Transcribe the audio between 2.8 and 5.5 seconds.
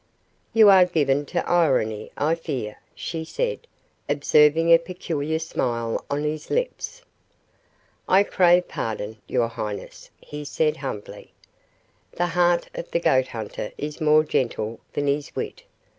she said, observing a peculiar